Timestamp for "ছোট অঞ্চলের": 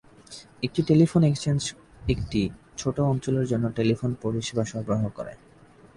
2.77-3.45